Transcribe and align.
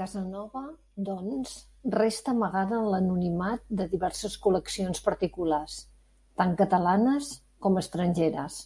Casanova 0.00 0.60
doncs 1.06 1.54
resta 1.94 2.34
amagada 2.38 2.76
en 2.82 2.86
l'anonimat 2.94 3.64
de 3.80 3.86
diverses 3.94 4.36
col·leccions 4.44 5.02
particulars, 5.08 5.80
tant 6.42 6.56
catalanes 6.62 7.32
com 7.66 7.82
estrangeres. 7.84 8.62